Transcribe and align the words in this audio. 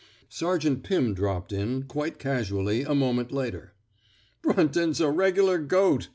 Sergeant 0.29 0.81
Pim 0.81 1.13
dropped 1.13 1.53
in, 1.53 1.83
quite 1.83 2.17
casually, 2.17 2.81
a 2.81 2.95
moment 2.95 3.31
later." 3.31 3.73
Brunton's 4.41 4.99
a 4.99 5.11
regular 5.11 5.59
goat!' 5.59 6.07